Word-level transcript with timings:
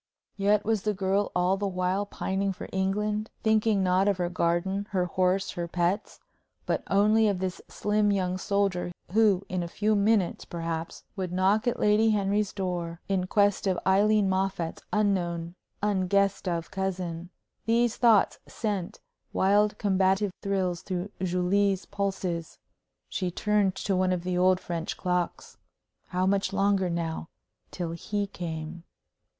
Yet 0.35 0.65
was 0.65 0.81
the 0.81 0.95
girl 0.95 1.31
all 1.35 1.57
the 1.57 1.67
while 1.67 2.07
pining 2.07 2.53
for 2.53 2.67
England, 2.73 3.29
thinking 3.43 3.83
not 3.83 4.07
of 4.07 4.17
her 4.17 4.29
garden, 4.29 4.87
her 4.89 5.05
horse, 5.05 5.51
her 5.51 5.67
pets, 5.67 6.19
but 6.65 6.81
only 6.89 7.27
of 7.27 7.37
this 7.37 7.61
slim 7.67 8.11
young 8.11 8.39
soldier 8.39 8.91
who 9.11 9.45
in 9.47 9.61
a 9.61 9.67
few 9.67 9.93
minutes, 9.95 10.43
perhaps, 10.43 11.03
would 11.15 11.31
knock 11.31 11.67
at 11.67 11.79
Lady 11.79 12.09
Henry's 12.09 12.51
door, 12.51 12.99
in 13.07 13.27
quest 13.27 13.67
of 13.67 13.77
Aileen 13.85 14.27
Moffatt's 14.27 14.81
unknown, 14.91 15.53
unguessed 15.83 16.47
of 16.47 16.71
cousin? 16.71 17.29
These 17.67 17.97
thoughts 17.97 18.39
sent 18.47 18.99
wild 19.31 19.77
combative 19.77 20.31
thrills 20.41 20.81
through 20.81 21.11
Julie's 21.21 21.85
pulses. 21.85 22.57
She 23.07 23.29
turned 23.29 23.75
to 23.75 23.95
one 23.95 24.11
of 24.11 24.23
the 24.23 24.35
old 24.35 24.59
French 24.59 24.97
clocks. 24.97 25.57
How 26.07 26.25
much 26.25 26.51
longer 26.51 26.89
now 26.89 27.27
till 27.69 27.91
he 27.91 28.25
came? 28.25 28.83